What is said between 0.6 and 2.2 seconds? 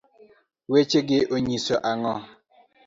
weche gi onyiso ang'o?